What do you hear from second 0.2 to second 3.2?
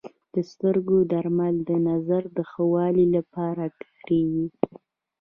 د سترګو درمل د نظر د ښه والي